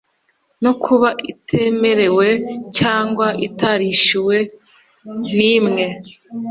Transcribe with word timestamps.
no 0.63 0.71
kuba 0.83 1.09
itaremewe 1.31 2.27
cyangwa 2.77 3.27
itarishyuwe 3.47 4.37
nimwe 5.35 5.85